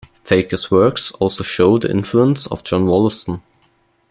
Feke's 0.25 0.71
works 0.71 1.11
also 1.19 1.43
show 1.43 1.77
the 1.77 1.91
influence 1.91 2.47
of 2.47 2.63
John 2.63 2.87
Wollaston. 2.87 3.43